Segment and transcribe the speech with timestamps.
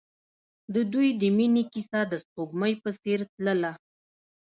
[0.73, 3.71] د دوی د مینې کیسه د سپوږمۍ په څېر تلله.